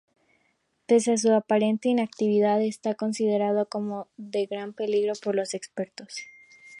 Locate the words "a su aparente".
1.11-1.87